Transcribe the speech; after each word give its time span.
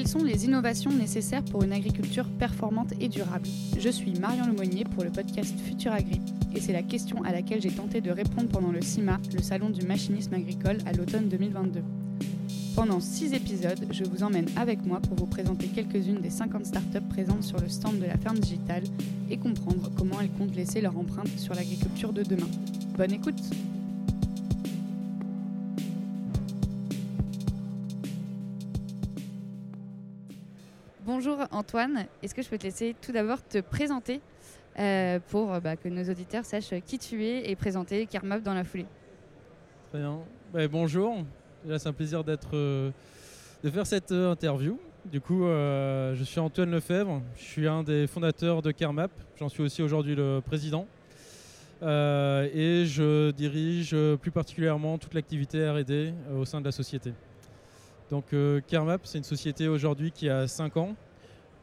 Quelles 0.00 0.08
sont 0.08 0.24
les 0.24 0.46
innovations 0.46 0.92
nécessaires 0.92 1.44
pour 1.44 1.62
une 1.62 1.74
agriculture 1.74 2.24
performante 2.38 2.94
et 3.02 3.08
durable? 3.10 3.46
Je 3.78 3.90
suis 3.90 4.14
Marion 4.14 4.46
Lemonnier 4.46 4.84
pour 4.84 5.04
le 5.04 5.10
podcast 5.10 5.54
Futur 5.60 5.92
Agri 5.92 6.22
et 6.54 6.60
c'est 6.62 6.72
la 6.72 6.82
question 6.82 7.22
à 7.22 7.32
laquelle 7.32 7.60
j'ai 7.60 7.70
tenté 7.70 8.00
de 8.00 8.10
répondre 8.10 8.48
pendant 8.48 8.72
le 8.72 8.80
CIMA, 8.80 9.20
le 9.34 9.42
salon 9.42 9.68
du 9.68 9.84
machinisme 9.84 10.32
agricole 10.32 10.78
à 10.86 10.92
l'automne 10.92 11.28
2022. 11.28 11.82
Pendant 12.74 12.98
6 12.98 13.34
épisodes, 13.34 13.84
je 13.90 14.04
vous 14.04 14.22
emmène 14.22 14.46
avec 14.56 14.86
moi 14.86 15.00
pour 15.00 15.18
vous 15.18 15.26
présenter 15.26 15.66
quelques-unes 15.66 16.22
des 16.22 16.30
50 16.30 16.64
startups 16.64 17.08
présentes 17.10 17.42
sur 17.42 17.60
le 17.60 17.68
stand 17.68 17.98
de 17.98 18.06
la 18.06 18.16
ferme 18.16 18.38
digitale 18.38 18.84
et 19.28 19.36
comprendre 19.36 19.90
comment 19.98 20.18
elles 20.22 20.30
comptent 20.30 20.56
laisser 20.56 20.80
leur 20.80 20.96
empreinte 20.96 21.28
sur 21.38 21.52
l'agriculture 21.52 22.14
de 22.14 22.22
demain. 22.22 22.48
Bonne 22.96 23.12
écoute 23.12 23.42
Bonjour 31.22 31.46
Antoine, 31.50 32.06
est-ce 32.22 32.34
que 32.34 32.40
je 32.40 32.48
peux 32.48 32.56
te 32.56 32.62
laisser 32.62 32.96
tout 33.02 33.12
d'abord 33.12 33.46
te 33.46 33.58
présenter 33.58 34.22
euh, 34.78 35.18
pour 35.28 35.60
bah, 35.60 35.76
que 35.76 35.90
nos 35.90 36.02
auditeurs 36.02 36.46
sachent 36.46 36.72
qui 36.86 36.98
tu 36.98 37.22
es 37.26 37.50
et 37.50 37.56
présenter 37.56 38.06
Carmap 38.06 38.42
dans 38.42 38.54
la 38.54 38.64
foulée? 38.64 38.86
Très 39.90 39.98
bien. 39.98 40.20
Bah, 40.50 40.66
bonjour, 40.66 41.18
c'est 41.76 41.86
un 41.86 41.92
plaisir 41.92 42.24
euh, 42.54 42.90
de 43.62 43.70
faire 43.70 43.86
cette 43.86 44.12
euh, 44.12 44.32
interview. 44.32 44.80
Du 45.04 45.20
coup, 45.20 45.42
je 45.42 46.22
suis 46.24 46.40
Antoine 46.40 46.70
Lefebvre, 46.70 47.20
je 47.36 47.42
suis 47.42 47.68
un 47.68 47.82
des 47.82 48.06
fondateurs 48.06 48.62
de 48.62 48.70
Carmap, 48.70 49.10
j'en 49.38 49.50
suis 49.50 49.62
aussi 49.62 49.82
aujourd'hui 49.82 50.14
le 50.14 50.40
président. 50.40 50.86
et 51.82 52.84
je 52.86 53.30
dirige 53.32 53.94
plus 54.22 54.30
particulièrement 54.30 54.96
toute 54.96 55.12
l'activité 55.12 55.68
RD 55.68 56.14
au 56.34 56.46
sein 56.46 56.60
de 56.60 56.64
la 56.64 56.72
société. 56.72 57.12
Donc 58.10 58.34
Carmap, 58.68 59.02
c'est 59.04 59.18
une 59.18 59.24
société 59.24 59.68
aujourd'hui 59.68 60.12
qui 60.12 60.30
a 60.30 60.48
5 60.48 60.78
ans. 60.78 60.96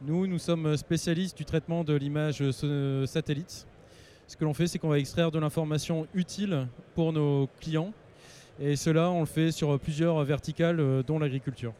Nous, 0.00 0.28
nous 0.28 0.38
sommes 0.38 0.76
spécialistes 0.76 1.36
du 1.36 1.44
traitement 1.44 1.82
de 1.82 1.94
l'image 1.94 2.42
satellite. 3.06 3.66
Ce 4.28 4.36
que 4.36 4.44
l'on 4.44 4.54
fait, 4.54 4.68
c'est 4.68 4.78
qu'on 4.78 4.90
va 4.90 4.98
extraire 4.98 5.32
de 5.32 5.40
l'information 5.40 6.06
utile 6.14 6.68
pour 6.94 7.12
nos 7.12 7.48
clients. 7.60 7.92
Et 8.60 8.76
cela, 8.76 9.10
on 9.10 9.20
le 9.20 9.26
fait 9.26 9.50
sur 9.50 9.78
plusieurs 9.80 10.22
verticales, 10.24 10.78
euh, 10.80 11.02
dont 11.02 11.18
l'agriculture. 11.18 11.72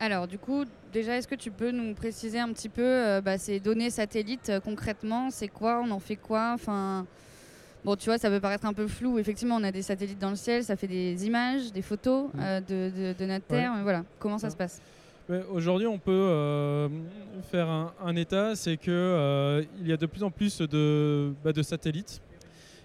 Alors, 0.00 0.26
du 0.28 0.38
coup, 0.38 0.64
déjà, 0.92 1.16
est-ce 1.16 1.28
que 1.28 1.34
tu 1.34 1.50
peux 1.50 1.70
nous 1.70 1.94
préciser 1.94 2.38
un 2.38 2.52
petit 2.52 2.68
peu 2.68 2.82
euh, 2.82 3.20
bah, 3.20 3.36
ces 3.36 3.60
données 3.60 3.90
satellites 3.90 4.48
euh, 4.48 4.60
concrètement 4.60 5.30
C'est 5.30 5.48
quoi 5.48 5.82
On 5.84 5.90
en 5.90 6.00
fait 6.00 6.16
quoi? 6.16 6.52
Enfin, 6.54 7.06
Bon, 7.84 7.96
tu 7.96 8.06
vois, 8.06 8.16
ça 8.16 8.30
peut 8.30 8.40
paraître 8.40 8.64
un 8.64 8.72
peu 8.72 8.86
flou. 8.86 9.18
Effectivement, 9.18 9.56
on 9.56 9.64
a 9.64 9.72
des 9.72 9.82
satellites 9.82 10.20
dans 10.20 10.30
le 10.30 10.36
ciel, 10.36 10.62
ça 10.62 10.76
fait 10.76 10.86
des 10.86 11.26
images, 11.26 11.72
des 11.72 11.82
photos 11.82 12.28
mmh. 12.32 12.60
de, 12.68 13.26
notre 13.26 13.46
Terre. 13.46 13.74
Mais 13.74 13.82
voilà, 13.82 14.04
comment 14.20 14.38
ça 14.38 14.50
se 14.50 14.56
passe? 14.56 14.80
Aujourd'hui, 15.50 15.86
on 15.86 15.98
peut 15.98 16.88
faire 17.50 17.68
un, 17.68 18.16
état, 18.16 18.56
c'est 18.56 18.76
qu'il 18.76 18.92
il 19.80 19.86
y 19.86 19.92
a 19.92 19.96
de 19.96 20.06
plus 20.06 20.22
en 20.22 20.30
plus 20.30 20.60
de, 20.60 21.32
bah, 21.44 21.52
de 21.52 21.62
satellites 21.62 22.20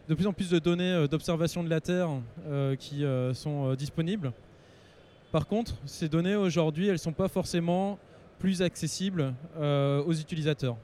de 0.07 0.13
plus 0.13 0.27
en 0.27 0.33
plus 0.33 0.49
de 0.49 0.59
données 0.59 0.91
euh, 0.91 1.07
d'observation 1.07 1.63
de 1.63 1.69
la 1.69 1.81
Terre 1.81 2.09
euh, 2.47 2.75
qui 2.75 3.03
euh, 3.03 3.33
sont 3.33 3.73
disponibles. 3.73 4.31
Par 5.31 5.47
contre, 5.47 5.75
ces 5.85 6.07
données 6.07 6.35
aujourd'hui, 6.35 6.85
elles 6.87 6.93
ne 6.93 6.97
sont 6.97 7.11
pas 7.11 7.27
forcément 7.27 7.99
plus 8.39 8.61
accessibles 8.61 9.33
aux 9.59 10.13
utilisateurs. 10.13 10.77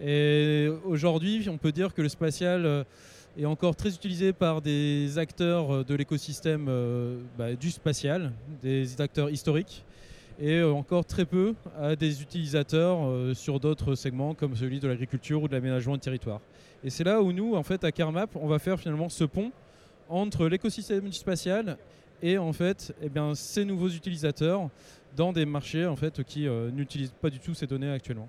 Et 0.00 0.68
aujourd'hui, 0.84 1.48
on 1.50 1.56
peut 1.56 1.72
dire 1.72 1.92
que 1.92 2.02
le 2.02 2.08
spatial 2.08 2.84
est 3.36 3.46
encore 3.46 3.74
très 3.74 3.88
utilisé 3.88 4.32
par 4.32 4.60
des 4.60 5.18
acteurs 5.18 5.84
de 5.84 5.94
l'écosystème 5.94 6.70
bah, 7.36 7.54
du 7.54 7.70
spatial, 7.70 8.32
des 8.62 9.00
acteurs 9.00 9.30
historiques, 9.30 9.82
et 10.40 10.62
encore 10.62 11.04
très 11.04 11.24
peu 11.24 11.54
à 11.78 11.96
des 11.96 12.22
utilisateurs 12.22 12.98
sur 13.34 13.58
d'autres 13.58 13.94
segments 13.94 14.34
comme 14.34 14.54
celui 14.54 14.78
de 14.78 14.86
l'agriculture 14.86 15.42
ou 15.42 15.48
de 15.48 15.52
l'aménagement 15.52 15.96
de 15.96 16.00
territoire. 16.00 16.40
Et 16.84 16.90
c'est 16.90 17.04
là 17.04 17.20
où 17.20 17.32
nous, 17.32 17.54
en 17.54 17.62
fait, 17.62 17.82
à 17.82 17.90
CarMap, 17.90 18.36
on 18.36 18.46
va 18.46 18.58
faire 18.58 18.78
finalement 18.78 19.08
ce 19.08 19.24
pont 19.24 19.50
entre 20.08 20.46
l'écosystème 20.46 21.12
spatial 21.12 21.76
et 22.22 22.38
en 22.38 22.52
fait, 22.52 22.94
eh 23.02 23.08
bien, 23.08 23.34
ces 23.34 23.64
nouveaux 23.64 23.88
utilisateurs 23.88 24.68
dans 25.16 25.32
des 25.32 25.46
marchés 25.46 25.86
en 25.86 25.96
fait 25.96 26.22
qui 26.22 26.46
euh, 26.46 26.70
n'utilisent 26.70 27.14
pas 27.20 27.30
du 27.30 27.40
tout 27.40 27.54
ces 27.54 27.66
données 27.66 27.90
actuellement. 27.90 28.28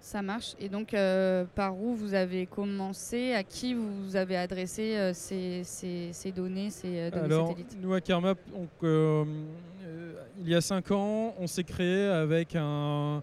Ça 0.00 0.22
marche. 0.22 0.54
Et 0.58 0.68
donc, 0.68 0.94
euh, 0.94 1.44
par 1.54 1.78
où 1.78 1.94
vous 1.94 2.14
avez 2.14 2.46
commencé? 2.46 3.34
À 3.34 3.42
qui 3.42 3.74
vous 3.74 4.16
avez 4.16 4.36
adressé 4.36 4.96
euh, 4.96 5.12
ces, 5.12 5.62
ces, 5.64 6.32
données, 6.32 6.70
ces 6.70 7.10
données 7.10 7.24
Alors, 7.24 7.56
Nous, 7.80 7.92
à 7.92 8.00
CarMap, 8.00 8.38
il 8.82 10.48
y 10.48 10.54
a 10.54 10.60
5 10.60 10.90
ans, 10.90 11.34
on 11.38 11.46
s'est 11.46 11.64
créé 11.64 12.06
avec 12.06 12.56
un, 12.56 13.22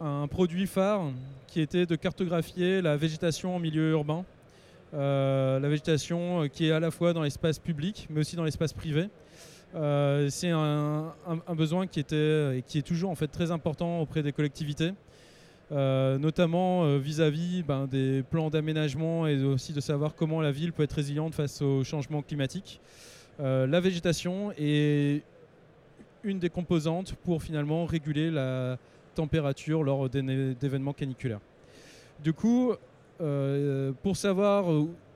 un 0.00 0.26
produit 0.26 0.66
phare 0.66 1.10
qui 1.46 1.60
était 1.60 1.86
de 1.86 1.96
cartographier 1.96 2.80
la 2.82 2.96
végétation 2.96 3.56
en 3.56 3.58
milieu 3.58 3.90
urbain. 3.90 4.24
Euh, 4.92 5.60
la 5.60 5.68
végétation 5.68 6.42
euh, 6.42 6.48
qui 6.48 6.66
est 6.66 6.72
à 6.72 6.80
la 6.80 6.90
fois 6.90 7.12
dans 7.12 7.22
l'espace 7.22 7.60
public 7.60 8.08
mais 8.10 8.20
aussi 8.20 8.34
dans 8.34 8.44
l'espace 8.44 8.72
privé. 8.72 9.08
Euh, 9.76 10.28
c'est 10.30 10.50
un, 10.50 11.14
besoin 11.54 11.86
qui 11.86 12.00
était 12.00 12.58
et 12.58 12.62
qui 12.62 12.78
est 12.78 12.82
toujours 12.82 13.10
en 13.10 13.14
fait 13.14 13.28
très 13.28 13.52
important 13.52 14.00
auprès 14.00 14.24
des 14.24 14.32
collectivités, 14.32 14.92
notamment 15.70 16.98
vis-à-vis 16.98 17.62
ben, 17.62 17.86
des 17.86 18.24
plans 18.28 18.50
d'aménagement 18.50 19.26
et 19.26 19.42
aussi 19.42 19.72
de 19.72 19.80
savoir 19.80 20.14
comment 20.14 20.40
la 20.40 20.50
ville 20.50 20.72
peut 20.72 20.82
être 20.82 20.94
résiliente 20.94 21.34
face 21.34 21.62
au 21.62 21.84
changement 21.84 22.22
climatique. 22.22 22.80
la 23.38 23.80
végétation 23.80 24.52
est 24.58 25.22
une 26.24 26.38
des 26.38 26.50
composantes 26.50 27.14
pour 27.24 27.42
finalement 27.42 27.86
réguler 27.86 28.30
la, 28.30 28.78
température 29.14 29.82
lors 29.82 30.08
d'événements 30.08 30.92
caniculaires. 30.92 31.40
Du 32.22 32.32
coup, 32.32 32.72
euh, 33.20 33.92
pour 34.02 34.16
savoir 34.16 34.64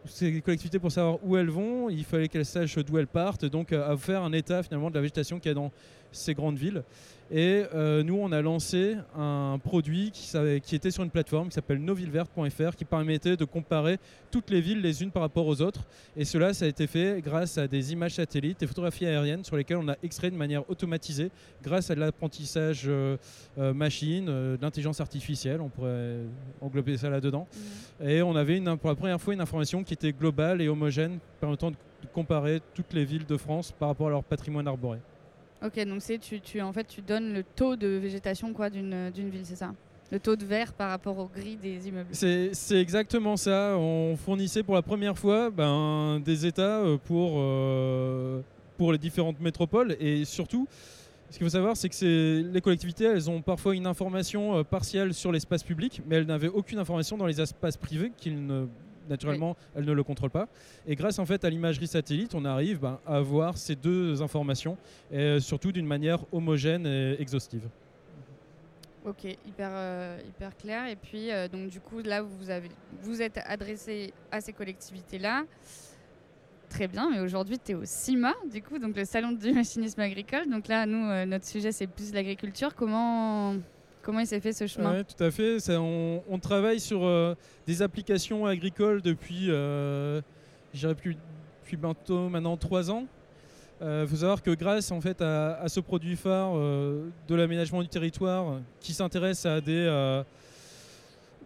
ces 0.05 0.41
collectivités, 0.41 0.79
pour 0.79 0.93
savoir 0.93 1.19
où 1.25 1.37
elles 1.37 1.51
vont, 1.51 1.89
il 1.89 2.05
fallait 2.05 2.29
qu'elles 2.29 2.45
sachent 2.45 2.79
d'où 2.79 2.99
elles 2.99 3.07
partent, 3.07 3.47
donc 3.47 3.73
à 3.73 3.97
faire 3.97 4.23
un 4.23 4.33
état 4.33 4.63
finalement 4.63 4.91
de 4.91 4.95
la 4.95 5.01
végétation 5.01 5.39
qu'il 5.39 5.51
y 5.51 5.53
a 5.53 5.55
dans 5.55 5.73
ces 6.15 6.35
grandes 6.35 6.59
villes. 6.59 6.83
Et 7.31 7.65
euh, 7.75 8.03
nous, 8.03 8.17
on 8.17 8.33
a 8.33 8.43
lancé 8.43 8.97
un 9.17 9.59
produit 9.63 10.11
qui, 10.11 10.31
qui 10.63 10.77
était 10.77 10.91
sur 10.91 11.03
une 11.03 11.11
plateforme 11.11 11.49
qui 11.49 11.55
s'appelle 11.55 11.79
novilleverte.fr 11.79 12.77
qui 12.77 12.85
permettait 12.85 13.37
de 13.37 13.45
comparer 13.45 13.99
toutes 14.31 14.51
les 14.51 14.61
villes 14.61 14.83
les 14.83 15.03
unes 15.03 15.11
par 15.11 15.23
rapport 15.23 15.47
aux 15.47 15.63
autres. 15.63 15.81
Et 16.17 16.25
cela, 16.25 16.53
ça 16.53 16.67
a 16.67 16.69
été 16.69 16.87
fait 16.87 17.23
grâce 17.23 17.57
à 17.57 17.67
des 17.67 17.93
images 17.93 18.15
satellites, 18.15 18.61
des 18.61 18.67
photographies 18.67 19.07
aériennes 19.07 19.43
sur 19.43 19.57
lesquelles 19.57 19.79
on 19.79 19.89
a 19.89 19.97
extrait 20.03 20.31
de 20.31 20.37
manière 20.37 20.69
automatisée 20.71 21.31
grâce 21.63 21.91
à 21.91 21.95
de 21.95 22.01
l'apprentissage 22.01 22.85
euh, 22.87 23.17
euh, 23.59 23.73
machine, 23.73 24.27
de 24.27 24.59
l'intelligence 24.61 25.01
artificielle, 25.01 25.61
on 25.61 25.69
pourrait 25.69 26.19
englober 26.61 26.99
ça 26.99 27.09
là-dedans. 27.09 27.47
Mmh. 28.01 28.09
Et 28.09 28.23
on 28.23 28.37
avait 28.37 28.59
une, 28.59 28.77
pour 28.77 28.91
la 28.91 28.97
première 28.97 29.21
fois 29.21 29.33
une 29.33 29.41
information 29.41 29.83
qui 29.83 29.95
était 29.95 30.13
globale 30.13 30.61
et 30.61 30.69
homogène 30.69 31.19
permettant 31.41 31.71
de 31.71 31.77
comparer 32.13 32.61
toutes 32.75 32.93
les 32.93 33.05
villes 33.05 33.27
de 33.27 33.37
France 33.37 33.73
par 33.73 33.89
rapport 33.89 34.09
à 34.09 34.11
leur 34.11 34.25
patrimoine 34.25 34.69
arboré. 34.69 34.99
Ok, 35.65 35.83
donc 35.87 36.03
c'est 36.03 36.19
tu, 36.19 36.41
tu, 36.41 36.61
en 36.61 36.73
fait 36.73 36.87
tu 36.87 37.01
donnes 37.01 37.33
le 37.33 37.43
taux 37.43 37.75
de 37.77 37.89
végétation 37.89 38.53
quoi 38.53 38.69
d'une 38.69 39.11
ville, 39.11 39.45
c'est 39.45 39.57
ça? 39.57 39.73
Le 40.13 40.21
taux 40.21 40.37
de 40.37 40.45
vert 40.45 40.75
par 40.75 40.91
rapport 40.91 41.19
au 41.19 41.27
gris 41.27 41.57
des 41.57 41.89
immeubles. 41.89 42.11
C'est 42.13 42.81
exactement 42.81 43.37
ça. 43.37 43.75
On 43.79 44.17
fournissait 44.17 44.63
pour 44.63 44.75
la 44.75 44.83
première 44.83 45.19
fois 45.19 45.51
ben, 45.51 46.21
des 46.21 46.45
états 46.45 46.81
euh, 46.81 46.99
pour, 46.99 47.33
euh, 47.37 48.43
pour 48.77 48.93
les 48.93 48.99
différentes 48.99 49.41
métropoles. 49.41 49.97
Et 49.99 50.27
surtout, 50.27 50.69
ce 51.31 51.39
qu'il 51.39 51.47
faut 51.47 51.51
savoir, 51.51 51.77
c'est 51.77 51.89
que 51.89 52.53
les 52.53 52.61
collectivités, 52.61 53.07
elles 53.07 53.31
ont 53.31 53.41
parfois 53.41 53.75
une 53.75 53.87
information 53.87 54.59
euh, 54.59 54.63
partielle 54.63 55.15
sur 55.15 55.33
l'espace 55.33 55.63
public, 55.63 56.03
mais 56.07 56.17
elles 56.17 56.27
n'avaient 56.27 56.49
aucune 56.49 56.79
information 56.79 57.17
dans 57.17 57.27
les 57.27 57.41
espaces 57.41 57.79
privés 57.79 58.13
qu'ils 58.17 58.47
ne 58.47 58.67
naturellement, 59.09 59.57
elle 59.75 59.85
ne 59.85 59.93
le 59.93 60.03
contrôle 60.03 60.31
pas. 60.31 60.49
Et 60.87 60.95
grâce 60.95 61.19
en 61.19 61.27
fait 61.27 61.45
à 61.45 61.51
l'imagerie 61.51 61.87
satellite, 61.87 62.35
on 62.35 62.45
arrive 62.45 62.81
ben, 62.81 62.99
à 63.07 63.17
avoir 63.17 63.57
ces 63.57 63.77
deux 63.77 64.23
informations, 64.23 64.77
et 65.11 65.19
euh, 65.19 65.41
surtout 65.41 65.73
d'une 65.73 65.87
manière 65.87 66.21
homogène 66.33 66.87
et 66.87 67.17
exhaustive. 67.21 67.69
Ok, 69.05 69.25
hyper, 69.25 69.71
euh, 69.71 70.19
hyper 70.27 70.57
clair. 70.57 70.87
Et 70.87 70.97
puis, 70.97 71.31
euh, 71.31 71.47
donc 71.47 71.69
du 71.69 71.79
coup, 71.79 72.01
là, 72.01 72.23
vous, 72.23 72.49
avez, 72.49 72.71
vous 73.03 73.21
êtes 73.21 73.39
adressé 73.45 74.15
à 74.31 74.41
ces 74.41 74.53
collectivités-là. 74.53 75.45
Très 76.71 76.89
bien, 76.89 77.11
mais 77.11 77.21
aujourd'hui, 77.21 77.59
tu 77.63 77.73
es 77.73 77.75
au 77.75 77.85
CIMA, 77.85 78.33
du 78.51 78.63
coup, 78.63 78.79
donc 78.79 78.97
le 78.97 79.05
salon 79.05 79.33
du 79.33 79.53
machinisme 79.53 80.01
agricole. 80.01 80.49
Donc 80.51 80.69
là, 80.69 80.87
nous, 80.87 81.27
notre 81.27 81.47
sujet, 81.47 81.71
c'est 81.71 81.87
plus 81.87 82.13
l'agriculture. 82.15 82.75
Comment, 82.75 83.57
Comment 84.05 84.21
il 84.21 84.27
s'est 84.27 84.41
fait 84.41 84.53
ce 84.53 84.67
chemin 84.67 84.99
Oui, 84.99 85.05
tout 85.05 85.25
à 85.25 85.31
fait. 85.31 85.59
on, 85.79 86.39
travaille 86.39 86.79
sur 86.79 87.05
euh, 87.05 87.35
des 87.67 87.81
applications 87.81 88.45
agricoles 88.45 89.01
depuis, 89.01 89.47
euh, 89.49 90.21
depuis, 90.75 91.17
bientôt 91.73 92.29
maintenant 92.29 92.59
trois 92.59 92.91
ans. 92.91 93.07
Il 93.81 93.87
euh, 93.87 94.07
faut 94.07 94.17
savoir 94.17 94.43
que 94.43 94.51
grâce 94.51 94.93
en 94.93 95.01
fait 95.01 95.23
à, 95.23 95.65
ce 95.69 95.81
produit 95.81 96.17
phare 96.17 96.55
de 96.55 97.35
l'aménagement 97.35 97.81
du 97.81 97.89
territoire 97.89 98.61
qui 98.79 98.93
s'intéresse 98.93 99.47
à 99.47 99.63
des, 99.63 100.23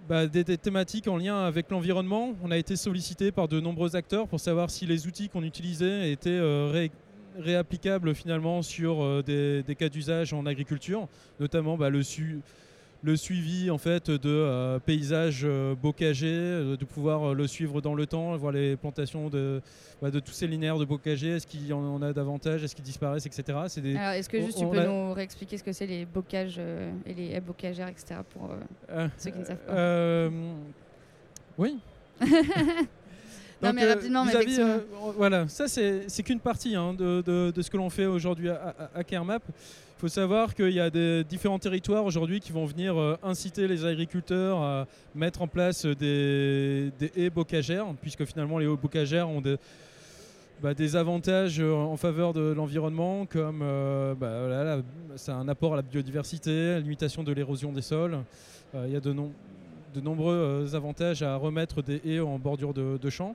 bah, 0.09 0.27
des, 0.27 0.45
thématiques 0.59 1.07
en 1.07 1.17
lien 1.17 1.45
avec 1.45 1.71
l'environnement, 1.71 2.35
on 2.43 2.51
a 2.51 2.59
été 2.59 2.75
sollicité 2.75 3.31
par 3.31 3.47
de 3.47 3.61
nombreux 3.61 3.95
acteurs 3.95 4.27
pour 4.27 4.41
savoir 4.41 4.69
si 4.69 4.85
les 4.85 5.07
outils 5.07 5.29
qu'on 5.29 5.45
utilisait 5.45 6.11
étaient 6.11 6.41
réapplicables 7.39 8.15
finalement 8.15 8.63
sur 8.63 9.23
des, 9.23 9.65
cas 9.79 9.89
d'usage 9.89 10.33
en 10.33 10.47
agriculture, 10.47 11.09
notamment 11.41 11.77
bah, 11.77 11.91
le, 11.91 12.03
su 12.03 12.41
le 13.03 13.17
suivi 13.17 13.71
en 13.71 13.79
fait 13.79 14.11
de 14.11 14.29
euh, 14.29 14.79
paysages 14.79 15.43
euh, 15.45 15.75
bocagers, 15.75 16.27
euh, 16.27 16.77
de 16.77 16.85
pouvoir 16.85 17.35
le 17.35 17.47
suivre 17.47 17.81
dans 17.81 17.95
le 17.95 18.07
temps, 18.07 18.37
voir 18.37 18.53
les 18.53 18.77
plantations 18.77 19.29
de, 19.29 19.63
bah, 20.03 20.11
de 20.11 20.21
tous 20.21 20.33
ces 20.33 20.47
linéaires 20.47 20.79
de 20.79 20.85
bocagers, 20.85 21.37
est-ce 21.37 21.47
qu'il 21.47 21.67
y 21.67 21.73
en 21.73 22.03
a 22.03 22.13
davantage, 22.13 22.65
est-ce 22.65 22.75
qu'ils 22.75 22.85
disparaissent, 22.85 23.27
etc. 23.27 23.59
Des... 23.77 23.97
Alors 23.97 24.13
est-ce 24.13 24.29
que 24.29 24.41
juste 24.41 24.59
tu 24.59 24.67
peux 24.67 24.85
nous 24.85 25.13
réexpliquer 25.13 25.59
ce 25.59 25.65
que 25.65 25.73
c'est 25.73 25.87
les 25.87 26.05
bocages 26.05 26.61
et 27.07 27.15
les 27.15 27.31
haies 27.33 27.41
bocagères, 27.41 27.89
etc. 27.89 28.21
pour 28.31 28.51
ceux 29.17 29.31
qui 29.31 29.39
ne 29.39 29.45
savent 29.45 29.67
pas? 29.67 30.31
Oui. 31.57 31.79
non, 33.63 33.73
mais 33.73 33.93
rapidement, 33.93 34.25
mais 34.25 34.33
voilà, 35.17 35.49
ça 35.49 35.67
c'est 35.69 36.23
qu'une 36.23 36.41
partie 36.41 36.77
hein, 36.77 36.95
de, 36.95 37.23
de, 37.23 37.51
de, 37.51 37.63
ce 37.63 37.71
que 37.71 37.77
l'on 37.77 37.91
fait 37.91 38.07
aujourd'hui 38.07 38.51
à, 38.51 38.75
à, 38.95 38.99
à 38.99 39.05
Kermap. 39.05 39.43
Il 39.99 40.03
faut 40.03 40.09
savoir 40.09 40.55
qu'il 40.55 40.71
y 40.71 40.79
a 40.79 40.91
des 40.91 41.25
différents 41.25 41.59
territoires 41.59 42.05
aujourd'hui 42.05 42.39
qui 42.39 42.53
vont 42.53 42.67
venir 42.67 42.97
euh, 42.97 43.17
inciter 43.21 43.67
les 43.67 43.85
agriculteurs 43.85 44.63
à 44.63 44.87
mettre 45.13 45.43
en 45.43 45.49
place 45.49 45.87
des, 45.87 46.93
haies 47.17 47.31
bocagères, 47.31 47.85
puisque 48.01 48.25
finalement 48.25 48.59
les 48.59 48.67
haies 48.67 48.77
bocagères 48.77 49.29
ont 49.29 49.41
des, 49.41 49.57
bah, 50.63 50.73
des 50.73 50.95
avantages 50.95 51.59
euh, 51.59 51.75
en 51.75 51.97
faveur 51.97 52.33
de 52.33 52.53
l'environnement, 52.53 53.27
comme 53.27 53.59
euh, 53.61 54.15
bah, 54.15 54.85
c'est 55.17 55.33
un 55.33 55.49
apport 55.49 55.73
à 55.73 55.77
la 55.79 55.83
biodiversité, 55.83 56.75
la 56.75 56.79
limitation 56.79 57.25
de 57.25 57.33
l'érosion 57.33 57.73
des 57.73 57.83
sols. 57.83 58.19
il 58.75 58.93
y 58.93 58.97
a 58.97 59.01
de, 59.01 59.13
de 59.95 60.01
nombreux 60.01 60.75
avantages 60.75 61.23
à 61.23 61.37
remettre 61.37 61.83
des 61.83 62.01
haies 62.05 62.21
en 62.21 62.39
bordure 62.39 62.75
de, 62.75 62.99
de 62.99 63.11
champs. 63.11 63.35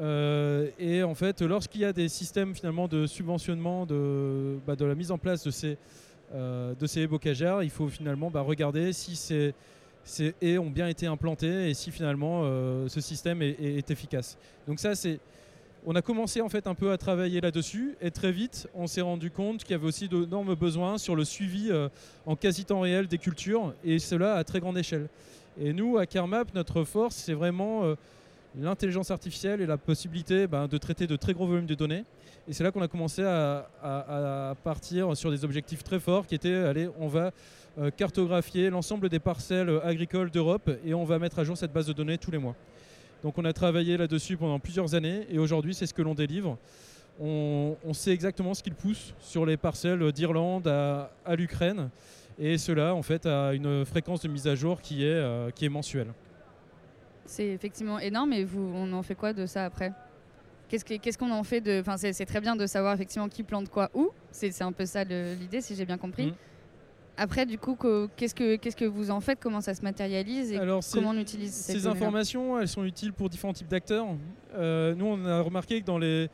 et 0.00 1.02
en 1.02 1.14
fait, 1.14 1.42
lorsqu'il 1.42 1.82
y 1.82 1.84
a 1.84 1.92
des 1.92 2.08
systèmes 2.08 2.54
finalement 2.54 2.88
de 2.88 3.06
subventionnement 3.06 3.86
de, 3.86 4.58
bah, 4.66 4.76
de 4.76 4.84
la 4.84 4.94
mise 4.94 5.10
en 5.10 5.18
place 5.18 5.44
de 5.44 5.50
ces, 5.50 5.78
euh, 6.34 6.74
de 6.74 6.86
ces 6.86 7.06
bocagères, 7.06 7.62
il 7.62 7.70
faut 7.70 7.88
finalement 7.88 8.28
bah, 8.28 8.40
regarder 8.40 8.92
si 8.92 9.14
ces, 9.14 9.54
haies 10.42 10.58
ont 10.58 10.70
bien 10.70 10.88
été 10.88 11.06
implantées 11.06 11.70
et 11.70 11.74
si 11.74 11.92
finalement 11.92 12.42
euh, 12.42 12.88
ce 12.88 13.00
système 13.00 13.40
est, 13.40 13.88
efficace. 13.90 14.36
Donc 14.66 14.80
ça, 14.80 14.94
c'est 14.94 15.20
on 15.86 15.94
a 15.94 16.02
commencé 16.02 16.40
en 16.40 16.48
fait 16.48 16.66
un 16.66 16.74
peu 16.74 16.90
à 16.92 16.98
travailler 16.98 17.42
là-dessus 17.42 17.94
et 18.00 18.10
très 18.10 18.32
vite 18.32 18.68
on 18.74 18.86
s'est 18.86 19.02
rendu 19.02 19.30
compte 19.30 19.64
qu'il 19.64 19.72
y 19.72 19.74
avait 19.74 19.86
aussi 19.86 20.08
d'énormes 20.08 20.54
besoins 20.54 20.96
sur 20.96 21.14
le 21.14 21.24
suivi 21.24 21.68
euh, 21.70 21.90
en 22.24 22.36
quasi 22.36 22.64
temps 22.64 22.80
réel 22.80 23.06
des 23.06 23.18
cultures 23.18 23.74
et 23.84 23.98
cela 23.98 24.34
à 24.34 24.44
très 24.44 24.60
grande 24.60 24.78
échelle. 24.78 25.08
Et 25.60 25.72
nous 25.72 25.98
à 25.98 26.06
Kermap, 26.06 26.54
notre 26.54 26.84
force 26.84 27.16
c'est 27.16 27.34
vraiment 27.34 27.94
l'intelligence 28.58 29.10
artificielle 29.10 29.60
et 29.60 29.66
la 29.66 29.76
possibilité 29.76 30.46
ben, 30.46 30.66
de 30.66 30.78
traiter 30.78 31.06
de 31.06 31.16
très 31.16 31.32
gros 31.32 31.46
volumes 31.46 31.66
de 31.66 31.74
données. 31.74 32.04
Et 32.46 32.52
c'est 32.52 32.62
là 32.62 32.70
qu'on 32.70 32.82
a 32.82 32.88
commencé 32.88 33.22
à, 33.22 34.54
partir 34.62 35.16
sur 35.16 35.30
des 35.30 35.44
objectifs 35.44 35.82
très 35.82 35.98
forts 35.98 36.26
qui 36.26 36.34
étaient, 36.34 36.54
allez, 36.54 36.88
on 36.98 37.08
va 37.08 37.32
euh, 37.78 37.90
cartographier 37.90 38.70
l'ensemble 38.70 39.08
des 39.08 39.18
parcelles 39.18 39.80
agricoles 39.82 40.30
d'Europe 40.30 40.70
et 40.84 40.94
on 40.94 41.04
va 41.04 41.18
mettre 41.18 41.38
à 41.38 41.44
jour 41.44 41.56
cette 41.56 41.72
base 41.72 41.86
de 41.86 41.92
données 41.92 42.18
tous 42.18 42.30
les 42.30 42.38
mois. 42.38 42.54
Donc 43.22 43.38
on 43.38 43.44
a 43.46 43.52
travaillé 43.52 43.96
là-dessus 43.96 44.36
pendant 44.36 44.58
plusieurs 44.58 44.94
années 44.94 45.26
et 45.30 45.38
aujourd'hui 45.38 45.74
c'est 45.74 45.86
ce 45.86 45.94
que 45.94 46.02
l'on 46.02 46.14
délivre. 46.14 46.58
On, 47.20 47.76
sait 47.92 48.10
exactement 48.10 48.54
ce 48.54 48.62
qu'il 48.62 48.74
pousse 48.74 49.14
sur 49.20 49.46
les 49.46 49.56
parcelles 49.56 50.12
d'Irlande 50.12 50.66
à, 50.66 51.36
l'Ukraine 51.36 51.88
et 52.38 52.58
cela 52.58 52.94
en 52.94 53.02
fait 53.02 53.26
a 53.26 53.52
une 53.52 53.84
fréquence 53.84 54.20
de 54.22 54.28
mise 54.28 54.46
à 54.46 54.54
jour 54.54 54.80
qui 54.80 55.04
est, 55.04 55.12
euh, 55.12 55.50
qui 55.50 55.64
est 55.64 55.68
mensuelle. 55.68 56.12
C'est 57.26 57.48
effectivement 57.48 57.98
énorme 57.98 58.32
et 58.32 58.44
vous, 58.44 58.72
on 58.74 58.92
en 58.92 59.02
fait 59.02 59.14
quoi 59.14 59.32
de 59.32 59.46
ça 59.46 59.64
après? 59.64 59.92
Qu'est-ce 60.68 61.18
qu'on 61.18 61.30
en 61.30 61.44
fait 61.44 61.60
de 61.60 61.80
Enfin, 61.80 61.96
c'est 61.96 62.26
très 62.26 62.40
bien 62.40 62.56
de 62.56 62.66
savoir 62.66 62.94
effectivement 62.94 63.28
qui 63.28 63.42
plante 63.42 63.68
quoi 63.68 63.90
où. 63.94 64.10
C'est 64.32 64.62
un 64.62 64.72
peu 64.72 64.86
ça 64.86 65.04
l'idée, 65.04 65.60
si 65.60 65.74
j'ai 65.76 65.84
bien 65.84 65.98
compris. 65.98 66.28
Mm. 66.28 66.34
Après, 67.16 67.46
du 67.46 67.58
coup, 67.58 67.78
qu'est-ce 68.16 68.34
que 68.34 68.56
qu'est-ce 68.56 68.74
que 68.74 68.84
vous 68.84 69.10
en 69.10 69.20
faites? 69.20 69.38
Comment 69.40 69.60
ça 69.60 69.74
se 69.74 69.82
matérialise 69.82 70.52
et 70.52 70.58
comment 70.92 71.10
on 71.10 71.18
utilise 71.18 71.52
ces 71.52 71.86
informations 71.86 72.58
Elles 72.58 72.68
sont 72.68 72.84
utiles 72.84 73.12
pour 73.12 73.28
différents 73.28 73.52
types 73.52 73.68
d'acteurs. 73.68 74.06
Euh, 74.54 74.94
nous, 74.94 75.06
on 75.06 75.24
a 75.24 75.40
remarqué 75.40 75.80
que 75.80 75.86
dans 75.86 75.98
les 75.98 76.28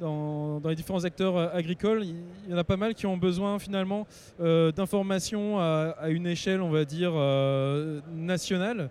dans, 0.00 0.60
les 0.64 0.74
différents 0.74 1.04
acteurs 1.04 1.36
euh, 1.36 1.48
agricoles, 1.52 2.04
il 2.04 2.50
y 2.50 2.54
en 2.54 2.58
a 2.58 2.64
pas 2.64 2.76
mal 2.76 2.94
qui 2.94 3.06
ont 3.06 3.16
besoin 3.16 3.58
finalement 3.58 4.06
euh, 4.40 4.72
d'informations 4.72 5.58
à, 5.58 5.94
à, 5.98 6.08
une 6.10 6.26
échelle, 6.26 6.60
on 6.60 6.70
va 6.70 6.84
dire, 6.84 7.12
nationale. 8.14 8.90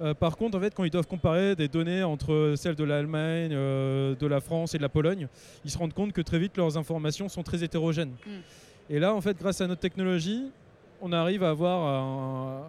Euh, 0.00 0.14
par 0.14 0.36
contre, 0.36 0.58
en 0.58 0.60
fait, 0.60 0.74
quand 0.74 0.84
ils 0.84 0.90
doivent 0.90 1.06
comparer 1.06 1.56
des 1.56 1.68
données 1.68 2.02
entre 2.02 2.54
celles 2.56 2.74
de 2.74 2.84
l'Allemagne, 2.84 3.52
euh, 3.52 4.14
de 4.14 4.26
la 4.26 4.40
France 4.40 4.74
et 4.74 4.78
de 4.78 4.82
la 4.82 4.88
Pologne, 4.88 5.28
ils 5.64 5.70
se 5.70 5.78
rendent 5.78 5.94
compte 5.94 6.12
que 6.12 6.20
très 6.20 6.38
vite 6.38 6.56
leurs 6.56 6.76
informations 6.76 7.28
sont 7.28 7.42
très 7.42 7.62
hétérogènes. 7.62 8.14
Mm. 8.26 8.30
Et 8.90 8.98
là, 8.98 9.14
en 9.14 9.20
fait, 9.20 9.38
grâce 9.38 9.60
à 9.60 9.66
notre 9.66 9.80
technologie, 9.80 10.50
on 11.00 11.12
arrive 11.12 11.42
à 11.42 11.50
avoir 11.50 12.64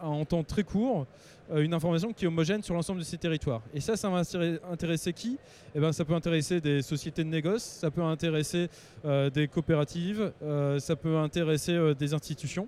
en 0.00 0.24
temps 0.24 0.44
très 0.44 0.64
court 0.64 1.06
une 1.54 1.74
information 1.74 2.12
qui 2.12 2.24
est 2.24 2.28
homogène 2.28 2.62
sur 2.62 2.74
l'ensemble 2.74 3.00
de 3.00 3.04
ces 3.04 3.18
territoires. 3.18 3.62
Et 3.74 3.80
ça, 3.80 3.96
ça 3.96 4.08
va 4.08 4.22
intéresser 4.70 5.12
qui? 5.12 5.38
Eh 5.74 5.80
ben, 5.80 5.92
Ça 5.92 6.04
peut 6.04 6.14
intéresser 6.14 6.60
des 6.60 6.80
sociétés 6.82 7.24
de 7.24 7.28
négoce, 7.28 7.62
ça 7.62 7.90
peut 7.90 8.02
intéresser 8.02 8.68
des 9.04 9.48
coopératives, 9.48 10.32
ça 10.78 10.96
peut 10.96 11.16
intéresser 11.18 11.94
des 11.98 12.14
institutions. 12.14 12.66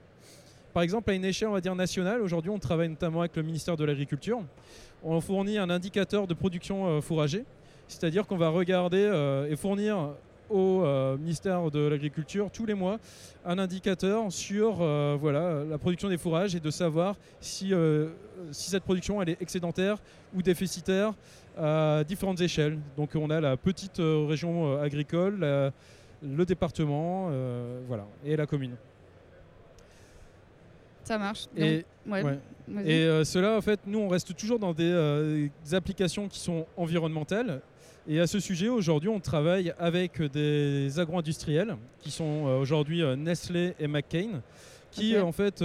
Par 0.77 0.83
exemple, 0.83 1.11
à 1.11 1.15
une 1.15 1.25
échelle, 1.25 1.49
on 1.49 1.53
va 1.53 1.63
dire 1.63 1.75
nationale, 1.75 2.21
aujourd'hui, 2.21 2.51
on 2.51 2.59
travaille 2.59 2.91
notamment 2.91 3.21
avec 3.21 3.35
le 3.35 3.43
ministère 3.43 3.79
de 3.79 3.85
l'Agriculture. 3.87 4.43
On 5.03 5.19
fournit 5.23 5.57
un 5.57 5.71
indicateur 5.71 6.27
de 6.27 6.35
production 6.35 6.87
euh, 6.87 7.01
fourragée, 7.01 7.45
c'est-à-dire 7.89 8.27
qu'on 8.27 8.37
va 8.37 8.51
regarder 8.51 8.99
euh, 8.99 9.51
et 9.51 9.57
fournir 9.57 10.11
au 10.51 10.83
euh, 10.83 11.17
ministère 11.17 11.71
de 11.71 11.87
l'Agriculture 11.87 12.51
tous 12.53 12.67
les 12.67 12.75
mois 12.75 12.99
un 13.45 13.59
indicateur 13.59 14.31
sur 14.33 14.77
voilà, 15.19 15.65
la 15.65 15.79
production 15.79 16.09
des 16.09 16.19
fourrages 16.19 16.55
et 16.55 16.61
de 16.61 16.71
savoir 16.71 17.17
si, 17.41 17.73
si 18.51 18.71
cette 18.71 18.83
production 18.83 19.23
elle 19.23 19.31
est 19.31 19.41
excédentaire 19.41 19.99
ou 20.35 20.43
déficitaire 20.43 21.15
à 21.57 22.03
différentes 22.03 22.41
échelles. 22.41 22.79
Donc 22.97 23.11
on 23.15 23.31
a 23.31 23.41
la 23.41 23.57
petite 23.57 23.99
région 23.99 24.81
agricole, 24.81 25.39
le 26.23 26.45
département 26.45 27.31
voilà, 27.87 28.07
et 28.25 28.35
la 28.35 28.47
commune. 28.47 28.75
Ça 31.07 31.19
marche. 31.19 31.47
et, 31.57 31.85
et 32.85 33.05
euh, 33.05 33.25
cela, 33.25 33.57
en 33.57 33.61
fait, 33.61 33.79
nous, 33.87 34.01
on 34.01 34.09
reste 34.09 34.37
toujours 34.37 34.59
dans 34.59 34.73
des, 34.73 34.91
euh, 34.91 35.49
applications 35.73 36.27
qui 36.27 36.41
sont 36.41 36.67
environnementales. 36.77 37.61
Et 38.09 38.19
à 38.19 38.27
ce 38.27 38.41
sujet, 38.41 38.69
aujourd'hui, 38.69 39.09
on 39.09 39.21
travaille 39.21 39.73
avec 39.79 40.21
des 40.21 40.99
agro-industriels 40.99 41.77
qui 42.01 42.11
sont 42.11 42.47
euh, 42.47 42.59
aujourd'hui 42.59 43.05
Nestlé 43.17 43.75
et 43.79 43.87
McCain, 43.87 44.43
qui 44.91 45.17
en 45.17 45.31
fait 45.31 45.65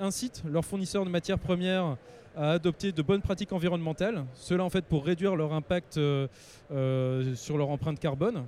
incitent 0.00 0.42
leurs 0.44 0.64
fournisseurs 0.64 1.04
de 1.04 1.10
matières 1.10 1.38
premières 1.38 1.96
à 2.36 2.52
adopter 2.52 2.90
de 2.90 3.02
bonnes 3.02 3.22
pratiques 3.22 3.52
environnementales. 3.52 4.24
Cela 4.34 4.64
en 4.64 4.70
fait 4.70 4.84
pour 4.84 5.04
réduire 5.04 5.36
leur 5.36 5.52
impact 5.52 5.94
sur 5.94 7.58
leur 7.58 7.68
empreinte 7.68 8.00
carbone. 8.00 8.44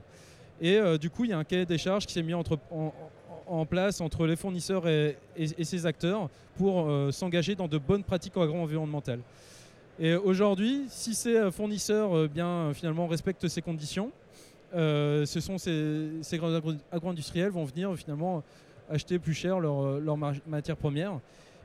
Et 0.61 0.81
du 0.99 1.11
coup, 1.11 1.25
il 1.25 1.31
y 1.31 1.33
a 1.33 1.39
un 1.39 1.45
cahier 1.45 1.67
des 1.67 1.79
charges 1.79 2.07
qui 2.07 2.13
s'est 2.13 2.23
mis 2.23 2.35
entre, 2.35 2.59
en, 2.71 2.93
en 3.47 3.67
place 3.67 4.01
entre 4.01 4.27
les 4.27 4.37
fournisseurs 4.37 4.87
et, 4.89 5.17
ces 5.63 5.87
acteurs 5.87 6.29
pour 6.57 6.89
euh, 6.89 7.11
s'engager 7.11 7.55
dans 7.55 7.69
de 7.69 7.79
bonnes 7.79 8.05
pratiques 8.05 8.37
agro-environnementales. 8.37 9.21
Et 9.99 10.15
aujourd'hui, 10.15 10.85
si 10.89 11.15
ces 11.15 11.51
fournisseurs 11.51 12.17
euh, 12.17 12.29
bien 12.29 12.73
finalement 12.75 13.07
respectent 13.07 13.49
ces 13.49 13.63
conditions, 13.63 14.11
euh, 14.75 15.27
ce 15.27 15.41
sont 15.41 15.59
ces, 15.59 16.39
grands 16.39 16.55
agro-industriels 16.91 17.51
vont 17.51 17.65
venir 17.65 17.95
finalement 17.97 18.43
acheter 18.91 19.19
plus 19.19 19.35
cher 19.35 19.61
leurs 19.61 20.01
leur 20.01 20.17
matières 20.47 20.77
premières. 20.77 21.19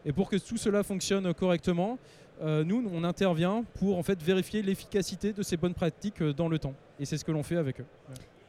Et 0.05 0.11
pour 0.11 0.29
que 0.29 0.37
tout 0.37 0.57
cela 0.57 0.83
fonctionne 0.83 1.33
correctement, 1.33 1.97
nous, 2.41 2.87
on 2.93 3.03
intervient 3.03 3.63
pour 3.79 3.97
en 3.97 4.03
fait 4.03 4.21
vérifier 4.21 4.61
l'efficacité 4.61 5.33
de 5.33 5.41
ces 5.41 5.57
bonnes 5.57 5.73
pratiques 5.73 6.21
dans 6.21 6.47
le 6.47 6.59
temps. 6.59 6.75
Et 6.99 7.05
c'est 7.05 7.17
ce 7.17 7.25
que 7.25 7.31
l'on 7.31 7.43
fait 7.43 7.57
avec 7.57 7.81
eux. 7.81 7.85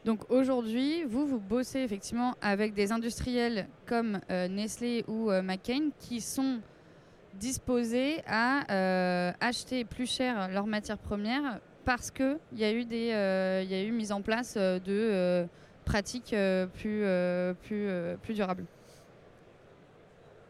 Donc 0.05 0.31
aujourd'hui, 0.31 1.05
vous, 1.05 1.27
vous 1.27 1.41
bossez 1.41 1.81
effectivement 1.81 2.35
avec 2.41 2.75
des 2.75 2.93
industriels 2.93 3.67
comme 3.87 4.21
euh, 4.31 4.49
Nestlé 4.49 5.05
ou 5.09 5.31
euh, 5.31 5.43
McCain 5.43 5.91
qui 5.99 6.21
sont 6.21 6.61
disposés 7.35 8.23
à 8.27 8.71
euh, 8.73 9.33
acheter 9.41 9.85
plus 9.85 10.11
cher 10.11 10.49
leurs 10.49 10.67
matières 10.67 10.99
premières 10.99 11.61
parce 11.85 12.11
qu'il 12.11 12.39
y, 12.55 12.65
a 12.65 12.73
eu 12.73 12.83
y 12.83 13.13
a 13.75 13.83
eu 13.83 13.93
mise 13.93 14.13
en 14.13 14.21
place 14.21 14.57
de 14.57 15.47
pratiques 15.87 16.35
plus, 16.75 17.03
plus, 17.63 17.89
plus 18.23 18.35
durables. 18.35 18.67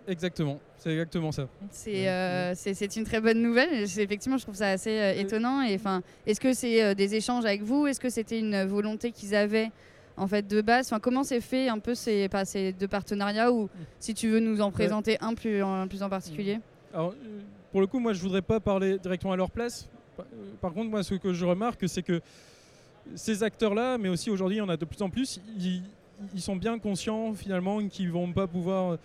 Exactement, 0.09 0.59
c'est 0.79 0.91
exactement 0.93 1.33
ça. 1.33 1.49
C'est 1.71 2.55
c'est 2.55 2.97
une 2.97 3.05
très 3.05 3.21
bonne 3.21 3.43
nouvelle. 3.43 3.83
Effectivement, 3.83 4.39
je 4.39 4.45
trouve 4.45 4.55
ça 4.55 4.71
assez 4.71 5.15
étonnant. 5.19 5.61
Et 5.63 5.75
enfin, 5.75 6.03
est-ce 6.27 6.41
que 6.41 6.55
c'est 6.55 6.95
des 6.95 7.15
échanges 7.15 7.45
avec 7.45 7.63
vous? 7.63 7.87
Est-ce 7.87 8.01
que 8.01 8.09
c'était 8.09 8.39
une 8.39 8.65
volonté 8.65 9.13
qu'ils 9.13 9.35
avaient 9.35 9.71
en 10.17 10.27
fait 10.27 10.49
de 10.49 10.63
base? 10.63 10.87
Enfin, 10.87 10.99
comment 10.99 11.25
c'est 11.25 11.43
fait 11.43 11.69
un 11.69 11.79
peu 11.79 11.95
ces, 11.95 12.29
pas, 12.31 12.47
ces 12.47 12.73
deux 12.73 12.89
partenariats? 12.89 13.53
Ou 13.53 13.69
si 14.01 14.15
tu 14.15 14.29
veux 14.29 14.41
nous 14.41 14.63
en 14.63 14.71
présenter 14.71 15.19
un 15.21 15.35
plus 15.35 15.63
en, 15.63 15.87
plus 15.87 16.03
en 16.03 16.09
particulier 16.09 16.59
Alors, 16.95 17.15
pour 17.71 17.83
le 17.83 17.87
coup, 17.87 17.99
moi, 17.99 18.15
je 18.15 18.23
voudrais 18.23 18.43
pas 18.43 18.61
parler 18.61 18.99
directement 18.99 19.35
à 19.35 19.37
leur 19.37 19.51
place. 19.51 19.89
Par 20.63 20.73
contre, 20.73 20.89
moi, 20.89 21.03
ce 21.03 21.17
que 21.17 21.35
je 21.35 21.45
remarque, 21.45 21.87
c'est 21.87 22.03
que 22.03 22.23
ces 23.15 23.43
acteurs-là, 23.43 23.99
mais 23.99 24.09
aussi 24.09 24.31
aujourd'hui, 24.31 24.57
il 24.57 24.61
y 24.61 24.63
en 24.63 24.71
a 24.71 24.77
de 24.79 24.85
plus 24.87 25.03
en 25.03 25.11
plus, 25.11 25.39
ils, 25.59 25.83
ils 26.35 26.41
sont 26.41 26.57
bien 26.57 26.79
conscients 26.79 27.35
finalement 27.35 27.87
qu'ils 27.87 28.07
ne 28.07 28.13
vont 28.13 28.33
pas 28.33 28.47
pouvoir 28.47 28.97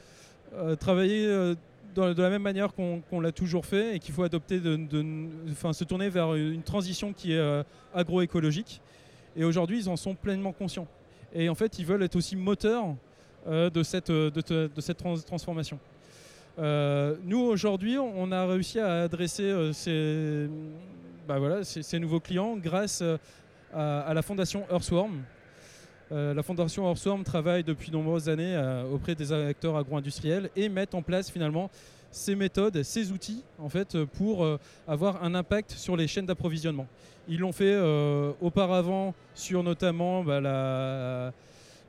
euh, 0.56 0.76
travailler 0.76 1.26
euh, 1.26 1.56
de 1.96 2.22
la 2.22 2.30
même 2.30 2.42
manière 2.42 2.74
qu'on 2.74 3.20
l'a 3.20 3.32
toujours 3.32 3.66
fait 3.66 3.96
et 3.96 4.00
qu'il 4.00 4.14
faut 4.14 4.24
adopter, 4.24 4.60
de, 4.60 4.78
se 5.72 5.84
tourner 5.84 6.10
vers 6.10 6.34
une 6.34 6.64
transition 6.64 7.14
qui 7.14 7.34
est 7.34 7.38
euh, 7.38 7.64
agroécologique. 7.94 8.82
Et 9.36 9.44
aujourd'hui, 9.44 9.80
ils 9.80 9.90
en 9.90 9.96
sont 9.96 10.16
pleinement 10.16 10.52
conscients. 10.52 10.88
Et 11.34 11.50
en 11.50 11.56
fait, 11.56 11.78
ils 11.80 11.86
veulent 11.86 12.04
être 12.04 12.16
aussi 12.16 12.36
moteurs 12.36 12.96
de 13.48 13.84
cette, 13.84 14.12
transformation. 15.26 15.80
nous, 16.58 17.40
aujourd'hui, 17.40 17.98
on 17.98 18.32
a 18.32 18.46
réussi 18.46 18.80
à 18.80 19.04
adresser 19.04 19.72
ces, 19.74 20.48
bah 21.28 21.64
ces, 21.64 22.00
nouveaux 22.00 22.20
clients 22.20 22.58
grâce 22.58 23.04
à, 23.74 24.14
la 24.14 24.22
fondation 24.22 24.66
Earthworm. 24.72 25.24
Euh, 26.14 26.34
la 26.34 26.44
fondation 26.44 26.88
Earthworm 26.88 27.24
travaille 27.24 27.64
depuis 27.64 27.90
de 27.90 27.96
nombreuses 27.96 28.30
années 28.30 28.56
euh, 28.56 28.84
auprès 28.94 29.16
des 29.16 29.32
acteurs 29.34 29.76
agro-industriels 29.76 30.52
et 30.56 30.70
met 30.70 30.94
en 30.94 31.02
place 31.02 31.32
finalement 31.32 31.72
ces 32.12 32.36
méthodes, 32.36 32.84
ces 32.84 33.12
outils 33.12 33.44
en 33.58 33.68
fait 33.68 33.98
pour 34.06 34.44
euh, 34.44 34.60
avoir 34.88 35.24
un 35.24 35.34
impact 35.34 35.72
sur 35.72 35.98
les 35.98 36.06
chaînes 36.06 36.28
d'approvisionnement. 36.28 36.86
Ils 37.28 37.40
l'ont 37.40 37.54
fait 37.54 37.80
auparavant 38.42 39.16
sur 39.34 39.64
notamment 39.64 40.26
bah, 40.26 40.42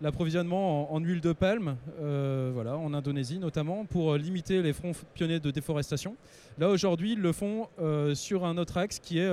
l'approvisionnement 0.00 0.94
en, 0.94 1.00
huile 1.00 1.20
de 1.20 1.32
palme, 1.32 1.76
voilà, 1.98 2.76
en 2.76 2.94
Indonésie 2.94 3.40
notamment, 3.40 3.84
pour 3.84 4.14
limiter 4.14 4.62
les 4.62 4.72
fronts 4.72 4.92
pionniers 5.12 5.40
de 5.40 5.50
déforestation. 5.50 6.14
Là 6.56 6.68
aujourd'hui, 6.68 7.14
ils 7.14 7.20
le 7.20 7.32
font 7.32 7.66
sur 8.14 8.44
un 8.44 8.56
autre 8.58 8.76
axe 8.76 9.00
qui 9.00 9.18
est 9.18 9.28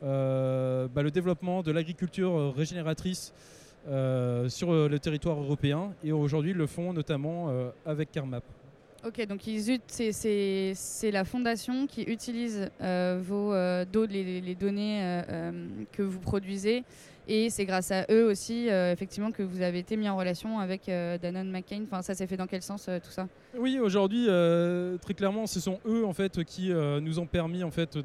bah, 0.00 1.02
le 1.02 1.10
développement 1.12 1.62
de 1.62 1.70
l'agriculture 1.70 2.54
régénératrice 2.56 3.34
sur 4.48 4.72
euh, 4.72 4.88
le 4.88 4.98
territoire 4.98 5.38
européen 5.38 5.92
et 6.02 6.12
aujourd'hui 6.12 6.52
le 6.52 6.66
font 6.66 6.92
notamment 6.92 7.48
euh, 7.48 7.70
avec 7.84 8.10
Carmap. 8.10 8.44
Ok, 9.06 9.26
donc 9.26 9.42
c'est 9.86 11.10
la 11.10 11.24
fondation 11.24 11.86
qui 11.86 12.02
utilise 12.02 12.70
vos, 12.80 13.52
les, 13.52 14.40
les, 14.40 14.54
données 14.54 15.20
que 15.92 16.02
vous 16.02 16.20
produisez 16.20 16.84
et 17.26 17.48
c'est 17.48 17.64
grâce 17.64 17.90
à 17.90 18.04
eux 18.10 18.26
aussi, 18.26 18.68
euh, 18.68 18.92
effectivement, 18.92 19.30
que 19.30 19.42
vous 19.42 19.62
avez 19.62 19.78
été 19.78 19.96
mis 19.96 20.08
en 20.08 20.16
relation 20.16 20.58
avec 20.58 20.88
euh, 20.88 21.16
Danone 21.16 21.50
McCain. 21.50 21.82
Enfin, 21.84 22.02
ça 22.02 22.14
s'est 22.14 22.26
fait 22.26 22.36
dans 22.36 22.46
quel 22.46 22.60
sens 22.60 22.86
euh, 22.88 22.98
tout 23.02 23.10
ça? 23.10 23.28
Oui, 23.56 23.78
aujourd'hui, 23.78 24.26
très 25.00 25.14
clairement, 25.14 25.46
ce 25.46 25.60
sont 25.60 25.78
eux 25.86 26.04
en 26.04 26.12
fait 26.12 26.42
qui 26.44 26.70
nous 26.70 27.20
ont 27.20 27.26
permis 27.26 27.62
en 27.62 27.70
fait 27.70 27.96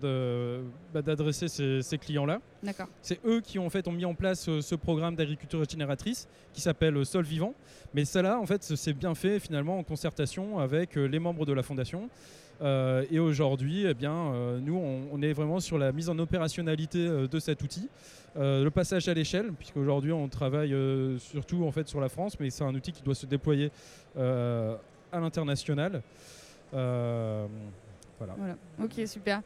bah, 0.93 1.01
d'adresser 1.01 1.47
ces, 1.47 1.97
clients-là. 1.97 2.39
D'accord. 2.61 2.87
C'est 3.01 3.19
eux 3.25 3.41
qui 3.41 3.57
ont 3.57 3.65
en 3.65 3.69
fait 3.69 3.87
ont 3.87 3.91
mis 3.91 4.05
en 4.05 4.13
place 4.13 4.47
ce 4.61 4.75
programme 4.75 5.15
d'agriculture 5.15 5.67
génératrice 5.67 6.27
qui 6.53 6.61
s'appelle 6.61 7.03
Sol 7.03 7.25
Vivant. 7.25 7.55
Mais 7.95 8.05
ça 8.05 8.21
là, 8.21 8.39
en 8.39 8.45
fait, 8.45 8.63
c'est 8.63 8.93
bien 8.93 9.15
fait 9.15 9.39
finalement 9.39 9.79
en 9.79 9.83
concertation 9.83 10.59
avec 10.59 10.95
les 10.95 11.19
membres 11.19 11.47
de 11.47 11.53
la 11.53 11.63
fondation. 11.63 12.09
Et 12.61 13.19
aujourd'hui, 13.19 13.85
eh 13.85 13.93
bien, 13.93 14.59
nous, 14.61 14.77
on, 15.11 15.21
est 15.21 15.33
vraiment 15.33 15.59
sur 15.59 15.77
la 15.77 15.91
mise 15.91 16.09
en 16.09 16.19
opérationnalité 16.19 17.27
de 17.27 17.39
cet 17.39 17.61
outil. 17.63 17.89
Euh, 18.37 18.63
le 18.63 18.69
passage 18.69 19.07
à 19.07 19.13
l'échelle, 19.13 19.51
puisqu'aujourd'hui 19.53 20.11
on 20.11 20.27
travaille 20.27 20.73
euh, 20.73 21.17
surtout 21.17 21.65
en 21.65 21.71
fait 21.71 21.87
sur 21.87 21.99
la 21.99 22.09
France, 22.09 22.39
mais 22.39 22.49
c'est 22.49 22.63
un 22.63 22.73
outil 22.75 22.91
qui 22.91 23.01
doit 23.01 23.15
se 23.15 23.25
déployer 23.25 23.71
euh, 24.17 24.75
à 25.11 25.19
l'international. 25.19 26.01
Voilà. 26.71 28.35
Ok, 28.83 29.07
super. 29.07 29.41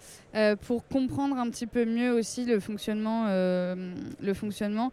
pour 0.62 0.86
comprendre 0.88 1.38
un 1.38 1.48
petit 1.52 1.68
peu 1.68 1.86
mieux 1.86 2.12
aussi 2.12 2.44
le 2.44 2.60
fonctionnement, 2.60 3.28
le 3.28 4.34
fonctionnement 4.34 4.92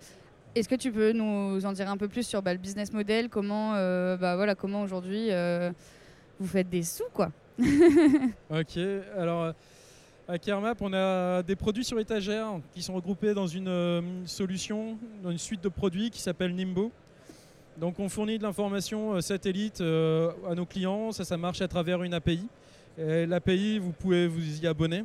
est-ce 0.54 0.68
que 0.68 0.74
tu 0.74 0.92
peux 0.92 1.12
nous 1.12 1.64
en 1.64 1.72
dire 1.72 1.88
un 1.88 1.96
peu 1.96 2.08
plus 2.08 2.24
sur 2.24 2.42
bah, 2.42 2.52
le 2.52 2.58
business 2.58 2.92
model 2.92 3.30
Comment, 3.30 3.72
bah, 3.72 4.36
voilà, 4.36 4.54
comment 4.54 4.82
aujourd'hui 4.82 5.30
vous 6.38 6.46
faites 6.46 6.68
des 6.68 6.82
sous 6.82 7.04
quoi? 7.14 7.30
Ok, 8.50 8.78
alors 9.16 9.54
à 10.30 10.38
Kermap, 10.38 10.80
on 10.80 10.92
a 10.92 11.42
des 11.42 11.56
produits 11.56 11.82
sur 11.82 11.98
étagère 11.98 12.46
qui 12.72 12.84
sont 12.84 12.94
regroupés 12.94 13.34
dans 13.34 13.48
une 13.48 13.66
euh, 13.66 14.00
solution, 14.26 14.96
dans 15.24 15.32
une 15.32 15.38
suite 15.38 15.60
de 15.60 15.68
produits 15.68 16.10
qui 16.10 16.20
s'appelle 16.20 16.54
Nimbo. 16.54 16.92
Donc 17.78 17.98
on 17.98 18.08
fournit 18.08 18.38
de 18.38 18.44
l'information 18.44 19.14
euh, 19.14 19.20
satellite 19.22 19.80
euh, 19.80 20.30
à 20.48 20.54
nos 20.54 20.66
clients, 20.66 21.10
ça, 21.10 21.24
ça 21.24 21.36
marche 21.36 21.60
à 21.62 21.66
travers 21.66 22.04
une 22.04 22.14
API. 22.14 22.46
L'API, 22.96 23.80
vous 23.80 23.90
pouvez 23.90 24.28
vous 24.28 24.62
y 24.62 24.66
abonner 24.68 25.04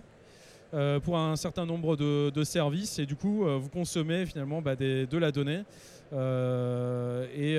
pour 1.03 1.17
un 1.17 1.37
certain 1.37 1.65
nombre 1.65 1.95
de, 1.95 2.43
services 2.43 2.99
et 2.99 3.05
du 3.05 3.15
coup 3.15 3.45
vous 3.45 3.69
consommez 3.69 4.25
finalement 4.25 4.61
bah, 4.61 4.75
de 4.75 5.17
la 5.17 5.31
donnée. 5.31 5.61
Et, 6.11 7.57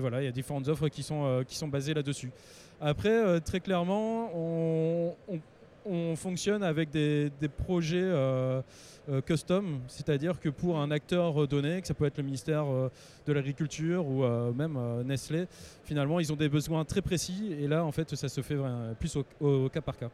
voilà, 0.00 0.20
il 0.20 0.24
y 0.24 0.26
a 0.26 0.32
différentes 0.32 0.66
offres 0.66 0.88
qui 0.88 1.04
sont, 1.04 1.44
qui 1.46 1.54
sont 1.54 1.68
basées 1.68 1.94
là-dessus. 1.94 2.32
Après, 2.80 3.40
très 3.40 3.60
clairement, 3.60 4.30
on 4.34 5.14
on 5.88 6.16
fonctionne 6.16 6.62
avec 6.62 6.90
des, 6.90 7.30
projets 7.64 8.00
euh, 8.02 8.60
euh, 9.08 9.20
custom, 9.20 9.80
c'est-à-dire 9.88 10.38
que 10.38 10.48
pour 10.48 10.78
un 10.78 10.90
acteur 10.90 11.48
donné, 11.48 11.80
que 11.80 11.86
ça 11.86 11.94
peut 11.94 12.04
être 12.04 12.18
le 12.18 12.24
ministère 12.24 12.66
euh, 12.66 12.90
de 13.26 13.32
l'Agriculture 13.32 14.06
ou 14.06 14.22
même 14.52 14.78
Nestlé, 15.04 15.46
finalement, 15.84 16.20
ils 16.20 16.32
ont 16.32 16.36
des 16.36 16.48
besoins 16.48 16.84
très 16.84 17.02
précis 17.02 17.54
et 17.58 17.66
là, 17.66 17.84
en 17.84 17.92
fait, 17.92 18.14
ça 18.14 18.28
se 18.28 18.40
fait 18.40 18.56
plus 18.98 19.16
au, 19.40 19.68
cas 19.68 19.80
par 19.80 19.96
cas. 19.96 20.10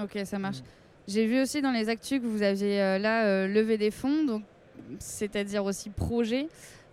Ok, 0.00 0.18
ça 0.24 0.38
marche. 0.38 0.58
Mm. 0.58 0.64
J'ai 1.08 1.26
vu 1.26 1.40
aussi 1.40 1.62
dans 1.62 1.72
les 1.72 1.88
actus 1.88 2.20
que 2.20 2.26
vous 2.26 2.42
aviez 2.42 2.98
là 2.98 3.46
levé 3.46 3.78
des 3.78 3.90
fonds, 3.90 4.24
donc 4.24 4.42
c'est-à-dire 4.98 5.64
aussi 5.64 5.90
projet. 5.90 6.46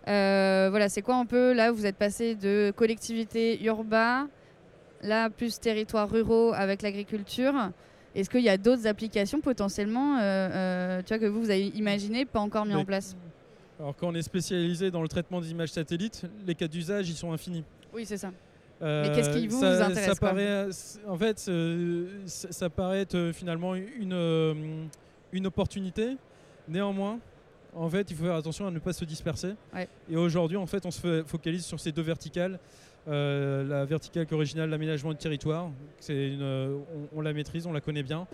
voilà, 0.06 0.88
c'est 0.88 1.02
quoi 1.02 1.16
un 1.16 1.26
peu 1.26 1.52
là 1.52 1.70
Vous 1.70 1.86
êtes 1.86 1.96
passé 1.96 2.34
de 2.34 2.72
collectivité 2.74 3.62
urbaine, 3.62 4.26
là 5.02 5.30
plus 5.30 5.58
territoires 5.60 6.10
ruraux 6.10 6.52
avec 6.54 6.82
l'agriculture. 6.82 7.54
Est-ce 8.14 8.30
qu'il 8.30 8.42
y 8.42 8.48
a 8.48 8.56
d'autres 8.56 8.86
applications 8.86 9.40
potentiellement 9.40 10.18
euh, 10.18 10.22
euh, 10.22 11.02
tu 11.02 11.08
vois, 11.08 11.18
que 11.18 11.26
vous, 11.26 11.42
vous 11.42 11.50
avez 11.50 11.66
imaginé, 11.68 12.24
pas 12.24 12.40
encore 12.40 12.64
mis 12.64 12.74
en 12.74 12.84
place? 12.84 13.16
Alors 13.78 13.94
quand 13.94 14.08
on 14.08 14.14
est 14.14 14.22
spécialisé 14.22 14.90
dans 14.90 15.02
le 15.02 15.08
traitement 15.08 15.40
des 15.40 15.50
images 15.50 15.70
satellites, 15.70 16.24
les 16.46 16.54
cas 16.54 16.66
d'usage, 16.66 17.08
ils 17.08 17.14
sont 17.14 17.32
infinis. 17.32 17.64
Oui, 17.92 18.04
c'est 18.04 18.16
ça. 18.16 18.32
Euh, 18.80 19.04
Mais 19.06 19.14
qu'est-ce 19.14 19.30
qui 19.30 19.46
vous, 19.46 19.62
intéresse 19.62 20.06
ça 20.06 20.14
paraît, 20.14 20.68
En 21.06 21.16
fait, 21.16 21.50
ça, 22.26 22.70
paraît 22.70 23.00
être 23.02 23.30
finalement 23.32 23.74
une, 23.74 24.88
une 25.32 25.46
opportunité. 25.46 26.16
Néanmoins, 26.68 27.18
en 27.74 27.88
fait, 27.88 28.10
il 28.10 28.16
faut 28.16 28.24
faire 28.24 28.34
attention 28.34 28.66
à 28.66 28.70
ne 28.70 28.78
pas 28.78 28.92
se 28.92 29.04
disperser. 29.04 29.54
Et 30.10 30.16
aujourd'hui, 30.16 30.56
en 30.56 30.66
fait, 30.66 30.84
on 30.86 30.90
se 30.90 31.22
focalise 31.26 31.64
sur 31.64 31.78
ces 31.78 31.92
deux 31.92 32.02
verticales. 32.02 32.58
Euh, 33.08 33.64
la 33.64 33.84
verticale 33.84 34.26
originale, 34.32 34.68
l'aménagement 34.68 35.12
du 35.12 35.16
territoire, 35.16 35.70
c'est 35.98 36.32
on, 36.40 36.84
on, 37.16 37.20
la 37.20 37.32
maîtrise, 37.32 37.66
on 37.66 37.72
la 37.72 37.80
connaît 37.80 38.02
bien. 38.02 38.26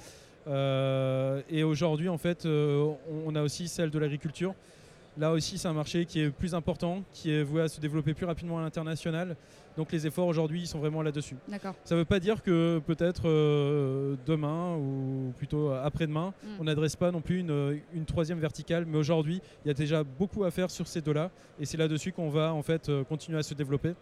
Euh, 0.47 1.43
et 1.49 1.63
aujourd'hui, 1.63 2.09
en 2.09 2.19
fait, 2.19 2.45
euh, 2.45 2.93
on, 3.25 3.35
a 3.37 3.43
aussi 3.43 3.69
celle 3.69 3.91
de 3.91 3.99
l'agriculture. 3.99 4.55
Là 5.17 5.31
aussi, 5.31 5.59
c'est 5.59 5.69
un 5.69 5.73
marché 5.75 6.07
qui 6.07 6.21
est 6.21 6.31
plus 6.31 6.57
important, 6.57 7.05
qui 7.13 7.31
est 7.31 7.45
voué 7.45 7.63
à 7.63 7.69
se 7.69 7.81
développer 7.81 8.15
plus 8.15 8.27
rapidement 8.27 8.59
à 8.59 8.63
l'international. 8.63 9.37
Donc 9.77 9.93
les 9.93 10.07
efforts 10.09 10.27
aujourd'hui 10.27 10.67
sont 10.67 10.81
vraiment 10.81 11.03
là-dessus. 11.03 11.37
Ça 11.85 11.95
ne 11.95 12.01
veut 12.01 12.05
pas 12.05 12.19
dire 12.19 12.43
que 12.43 12.81
peut-être 12.85 13.23
demain 14.27 14.77
ou 14.77 15.33
plutôt 15.37 15.71
après-demain, 15.71 16.33
mm. 16.43 16.49
on 16.61 16.65
n'adresse 16.65 16.97
pas 16.97 17.13
non 17.13 17.21
plus 17.21 17.41
une, 17.41 17.81
une, 17.93 18.05
troisième 18.05 18.41
verticale. 18.41 18.87
Mais 18.87 18.99
aujourd'hui, 18.99 19.41
il 19.65 19.69
y 19.69 19.71
a 19.71 19.75
déjà 19.75 20.03
beaucoup 20.03 20.43
à 20.43 20.51
faire 20.51 20.69
sur 20.69 20.89
ces 20.89 21.01
deux-là. 21.01 21.31
Et 21.61 21.65
c'est 21.65 21.77
là-dessus 21.77 22.11
qu'on 22.11 22.29
va 22.29 22.53
en 22.53 22.63
fait 22.63 22.91
continuer 23.09 23.39
à 23.39 23.45
se 23.45 23.55
développer. 23.55 23.95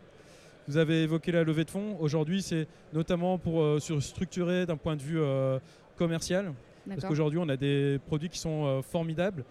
Vous 0.68 0.76
avez 0.76 1.02
évoqué 1.02 1.32
la 1.32 1.42
levée 1.42 1.64
de 1.64 1.70
fonds. 1.70 1.96
Aujourd'hui, 1.98 2.40
c'est 2.40 2.68
notamment 2.92 3.36
pour 3.36 3.62
euh, 3.62 3.80
se 3.80 3.98
structurer 3.98 4.64
d'un 4.64 4.76
point 4.76 4.94
de 4.94 5.02
vue 5.02 5.20
euh, 5.20 5.58
commercial. 5.96 6.52
Parce 6.88 7.04
qu'aujourd'hui, 7.04 7.38
on 7.40 7.48
a 7.48 7.56
des 7.56 8.00
produits 8.06 8.28
qui 8.28 8.38
sont 8.38 8.64
euh, 8.64 8.82
formidables. 8.82 9.44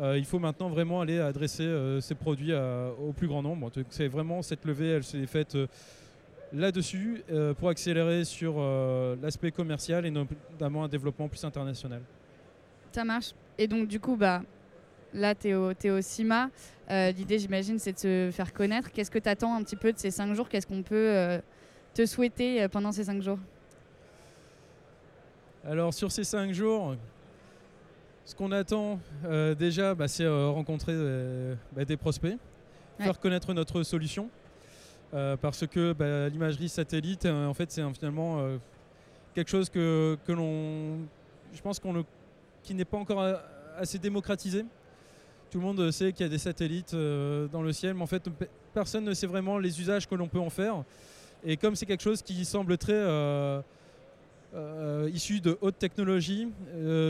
il 0.00 0.24
faut 0.24 0.38
maintenant 0.38 0.68
vraiment 0.68 1.00
aller 1.00 1.18
adresser 1.18 1.66
ces 2.00 2.14
produits 2.14 2.52
au 2.54 3.12
plus 3.12 3.26
grand 3.26 3.42
nombre. 3.42 3.70
C'est 3.90 4.08
vraiment 4.08 4.42
cette 4.42 4.64
levée, 4.64 4.90
elle 4.90 5.04
s'est 5.04 5.26
faite 5.26 5.56
là-dessus 6.52 7.24
pour 7.58 7.68
accélérer 7.68 8.24
sur 8.24 8.60
l'aspect 9.20 9.50
commercial 9.50 10.06
et 10.06 10.10
notamment 10.10 10.84
un 10.84 10.88
développement 10.88 11.28
plus 11.28 11.44
international. 11.44 12.00
Ça 12.92 13.04
marche. 13.04 13.34
Et 13.58 13.66
donc, 13.66 13.88
du 13.88 13.98
coup, 13.98 14.16
bah, 14.16 14.42
Là, 15.14 15.34
tu 15.34 15.48
es, 15.48 15.90
au 15.90 16.00
CIMA. 16.00 16.50
Euh, 16.90 17.10
l'idée, 17.12 17.38
j'imagine, 17.38 17.78
c'est 17.78 17.92
de 17.92 17.98
se 17.98 18.30
faire 18.32 18.52
connaître. 18.52 18.90
Qu'est-ce 18.92 19.10
que 19.10 19.18
tu 19.18 19.28
attends 19.28 19.54
un 19.54 19.62
petit 19.62 19.76
peu 19.76 19.92
de 19.92 19.98
ces 19.98 20.10
cinq 20.10 20.34
jours? 20.34 20.48
Qu'est-ce 20.48 20.66
qu'on 20.66 20.82
peut 20.82 20.94
euh, 20.94 21.40
te 21.94 22.04
souhaiter 22.06 22.62
euh, 22.62 22.68
pendant 22.68 22.92
ces 22.92 23.04
cinq 23.04 23.22
jours? 23.22 23.38
Alors, 25.64 25.92
sur 25.92 26.12
ces 26.12 26.24
cinq 26.24 26.52
jours, 26.52 26.96
ce 28.24 28.34
qu'on 28.34 28.52
attend 28.52 29.00
déjà, 29.58 29.94
bah, 29.94 30.08
c'est 30.08 30.26
rencontrer 30.26 30.94
bah, 31.72 31.84
des 31.84 31.96
prospects, 31.96 32.36
faire 32.98 33.18
connaître 33.18 33.52
notre 33.52 33.82
solution. 33.82 34.30
parce 35.10 35.66
que 35.66 35.92
bah, 35.92 36.28
l'imagerie 36.28 36.68
satellite, 36.68 37.26
en 37.26 37.52
fait, 37.54 37.70
c'est 37.70 37.82
finalement 37.92 38.40
quelque 39.34 39.50
chose 39.50 39.68
que, 39.68 40.16
que 40.26 40.32
l'on. 40.32 40.98
Je 41.52 41.60
pense 41.60 41.80
qu'on 41.80 42.04
qui 42.62 42.74
n'est 42.74 42.84
pas 42.84 42.98
encore 42.98 43.22
assez 43.76 43.98
démocratisé. 43.98 44.64
Tout 45.50 45.58
le 45.58 45.64
monde 45.64 45.90
sait 45.90 46.12
qu'il 46.12 46.24
y 46.24 46.26
a 46.26 46.30
des 46.30 46.38
satellites 46.38 46.94
dans 46.94 47.62
le 47.62 47.72
ciel, 47.72 47.94
mais 47.94 48.02
en 48.02 48.06
fait, 48.06 48.28
personne 48.74 49.04
ne 49.04 49.14
sait 49.14 49.26
vraiment 49.26 49.58
les 49.58 49.80
usages 49.80 50.06
que 50.06 50.14
l'on 50.14 50.28
peut 50.28 50.38
en 50.38 50.50
faire. 50.50 50.84
Et 51.44 51.56
comme 51.56 51.74
c'est 51.76 51.86
quelque 51.86 52.02
chose 52.02 52.22
qui 52.22 52.44
semble 52.44 52.76
très 52.76 53.02
issu 55.12 55.40
de 55.40 55.56
haute 55.60 55.78
technologie, 55.78 56.48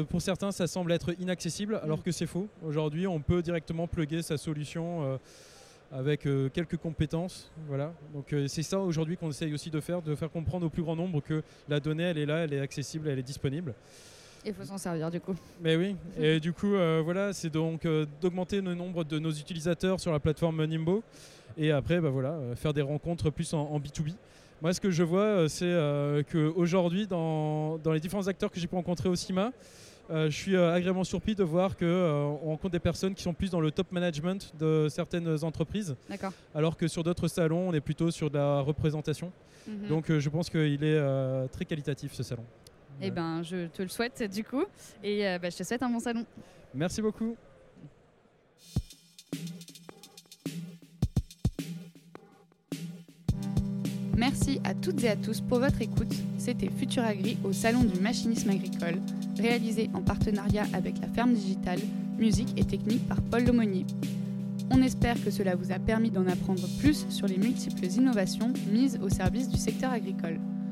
pour 0.09 0.23
certains, 0.23 0.53
ça 0.53 0.67
semble 0.67 0.93
être 0.93 1.15
inaccessible, 1.21 1.81
alors 1.83 1.99
mm. 1.99 2.03
que 2.03 2.13
c'est 2.13 2.27
faux. 2.27 2.49
Aujourd'hui, 2.65 3.07
on 3.07 3.21
peut 3.21 3.43
directement 3.43 3.87
plugger 3.87 4.23
sa 4.23 4.37
solution 4.37 5.19
avec 5.93 6.27
euh, 6.27 6.49
quelques 6.49 6.77
compétences. 6.77 7.51
Voilà. 7.67 7.93
Donc 8.13 8.33
euh, 8.33 8.47
c'est 8.49 8.63
ça 8.63 8.79
aujourd'hui 8.79 9.17
qu'on 9.17 9.31
essaye 9.31 9.53
aussi 9.55 9.71
de 9.71 9.81
faire, 9.81 10.03
de 10.03 10.15
faire 10.15 10.31
comprendre 10.31 10.67
au 10.67 10.71
plus 10.71 10.83
grand 10.83 10.97
nombre 10.97 11.21
que 11.21 11.43
la 11.69 11.81
donnée, 11.81 12.05
elle 12.05 12.19
est 12.19 12.27
là, 12.27 12.39
elle 12.39 12.53
est 12.53 12.61
accessible, 12.61 13.09
elle 13.09 13.19
est 13.19 13.23
disponible. 13.23 13.75
Il 14.45 14.55
faut 14.55 14.65
s'en 14.65 14.79
servir 14.79 15.11
du 15.11 15.21
coup. 15.21 15.35
Mais 15.61 15.77
oui, 15.77 15.97
et 16.19 16.41
du 16.41 16.53
coup, 16.53 16.75
euh, 16.75 17.01
voilà, 17.05 17.33
c'est 17.33 17.51
donc 17.51 17.87
d'augmenter 18.21 18.61
le 18.61 18.75
nombre 18.75 19.05
de 19.05 19.19
nos 19.19 19.31
utilisateurs 19.31 20.01
sur 20.01 20.13
la 20.13 20.21
plateforme 20.21 20.65
Nimbo. 20.65 21.03
Et 21.57 21.73
après, 21.73 22.01
bah, 22.01 22.11
voilà, 22.11 22.39
faire 22.55 22.73
des 22.73 22.83
rencontres 22.83 23.31
plus 23.31 23.53
en, 23.53 23.79
B2B. 23.81 24.15
Moi, 24.63 24.73
ce 24.73 24.81
que 24.81 24.91
je 24.91 25.03
vois, 25.03 25.49
c'est 25.49 25.75
qu'aujourd'hui, 26.31 27.07
dans, 27.07 27.79
dans 27.79 27.93
les 27.93 28.01
différents 28.01 28.27
acteurs 28.27 28.51
que 28.51 28.61
j'ai 28.61 28.67
pu 28.67 28.77
rencontrer 28.77 29.09
au 29.09 29.17
CIMA, 29.17 29.53
euh, 30.11 30.31
je 30.31 30.37
suis 30.37 30.57
euh, 30.57 30.73
agréablement 30.73 31.05
surpris 31.05 31.35
de 31.35 31.45
voir 31.45 31.77
qu'on 31.77 31.85
euh, 31.85 32.25
rencontre 32.43 32.71
des 32.71 32.79
personnes 32.79 33.15
qui 33.15 33.23
sont 33.23 33.35
plus 33.35 33.51
dans 33.51 33.61
le 33.61 33.71
top 33.71 33.93
management 33.93 34.53
de 34.59 34.89
certaines 34.89 35.45
entreprises. 35.45 35.97
Alors 36.55 36.77
que 36.77 36.89
sur 36.89 37.05
d'autres 37.05 37.29
salons, 37.29 37.69
on 37.69 37.75
est 37.75 37.81
plutôt 37.81 38.11
sur 38.11 38.31
de 38.31 38.39
la 38.39 38.61
représentation. 38.61 39.31
Mhm. 39.67 39.89
Donc 39.89 40.19
je 40.19 40.29
pense 40.31 40.49
qu'il 40.49 40.83
est 40.83 41.49
très 41.49 41.65
qualitatif 41.65 42.15
ce 42.15 42.23
salon. 42.23 42.45
Eh 43.01 43.11
ben, 43.11 43.43
je 43.43 43.67
te 43.69 43.83
le 43.83 43.89
souhaite 43.89 44.23
du 44.31 44.45
coup. 44.45 44.65
Et 45.03 45.23
bah, 45.41 45.51
je 45.51 45.57
te 45.57 45.63
souhaite 45.63 45.83
un 45.83 45.91
bon 45.91 46.01
salon. 46.01 46.25
Merci 46.75 47.01
beaucoup. 47.01 47.37
Merci 54.19 54.61
à 54.65 54.75
toutes 54.75 55.05
et 55.05 55.11
à 55.11 55.15
tous 55.17 55.41
pour 55.41 55.61
votre 55.61 55.81
écoute. 55.81 56.13
C'était 56.39 56.71
Futur 56.71 57.05
Agri 57.05 57.39
au 57.45 57.53
Salon 57.53 57.85
du 57.85 58.01
Machinisme 58.01 58.51
Agricole, 58.51 58.97
réalisé 59.39 59.89
en 59.95 60.03
partenariat 60.03 60.65
avec 60.73 60.99
la 61.01 61.07
Ferme 61.07 61.35
Digitale, 61.35 61.79
musique 62.19 62.59
et 62.59 62.65
technique 62.65 63.07
par 63.07 63.23
Paul 63.23 63.45
Lomonier. 63.45 63.87
On 64.73 64.83
espère 64.83 65.23
que 65.23 65.31
cela 65.31 65.55
vous 65.55 65.71
a 65.71 65.79
permis 65.79 66.11
d'en 66.11 66.27
apprendre 66.27 66.67
plus 66.81 67.07
sur 67.11 67.29
les 67.29 67.39
multiples 67.39 67.87
innovations 67.87 68.53
mises 68.73 68.99
au 69.01 69.09
service 69.09 69.49
du 69.49 69.57
secteur 69.57 69.93
agricole. 69.93 70.41